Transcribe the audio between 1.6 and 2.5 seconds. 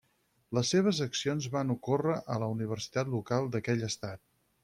ocórrer a la